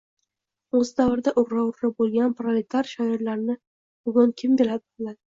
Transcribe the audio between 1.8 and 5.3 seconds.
boʻlgan proletar shoirlarini bugun kim biladi